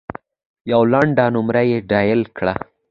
یوه 0.71 0.85
لنډه 0.93 1.25
نمره 1.35 1.61
یې 1.69 1.77
ډایل 1.89 2.21
کړه. 2.37 2.53